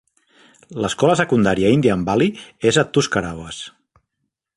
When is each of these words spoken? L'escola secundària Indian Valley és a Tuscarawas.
L'escola 0.85 1.17
secundària 1.19 1.71
Indian 1.77 2.05
Valley 2.07 2.31
és 2.71 2.79
a 2.79 2.85
Tuscarawas. 2.97 3.61